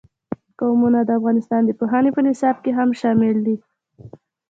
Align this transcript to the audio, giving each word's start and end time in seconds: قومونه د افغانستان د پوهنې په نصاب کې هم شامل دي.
قومونه 0.59 0.99
د 1.03 1.09
افغانستان 1.19 1.61
د 1.65 1.71
پوهنې 1.79 2.11
په 2.13 2.21
نصاب 2.27 2.55
کې 2.63 2.71
هم 2.77 2.89
شامل 3.01 3.35
دي. 3.45 3.57